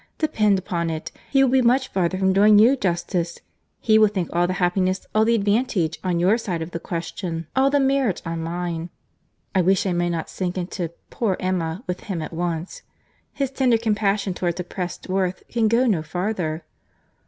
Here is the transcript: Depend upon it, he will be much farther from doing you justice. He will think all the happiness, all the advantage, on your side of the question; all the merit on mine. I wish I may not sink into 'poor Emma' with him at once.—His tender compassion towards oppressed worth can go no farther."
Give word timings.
Depend 0.17 0.57
upon 0.57 0.89
it, 0.89 1.11
he 1.29 1.43
will 1.43 1.51
be 1.51 1.61
much 1.61 1.89
farther 1.89 2.17
from 2.17 2.33
doing 2.33 2.57
you 2.57 2.75
justice. 2.75 3.37
He 3.79 3.99
will 3.99 4.07
think 4.07 4.29
all 4.33 4.47
the 4.47 4.53
happiness, 4.53 5.05
all 5.13 5.25
the 5.25 5.35
advantage, 5.35 5.99
on 6.03 6.19
your 6.19 6.39
side 6.39 6.63
of 6.63 6.71
the 6.71 6.79
question; 6.79 7.45
all 7.55 7.69
the 7.69 7.79
merit 7.79 8.19
on 8.25 8.41
mine. 8.41 8.89
I 9.53 9.61
wish 9.61 9.85
I 9.85 9.93
may 9.93 10.09
not 10.09 10.27
sink 10.27 10.57
into 10.57 10.89
'poor 11.11 11.37
Emma' 11.39 11.83
with 11.85 11.99
him 11.99 12.19
at 12.23 12.33
once.—His 12.33 13.51
tender 13.51 13.77
compassion 13.77 14.33
towards 14.33 14.59
oppressed 14.59 15.07
worth 15.07 15.43
can 15.51 15.67
go 15.67 15.85
no 15.85 16.01
farther." 16.01 16.65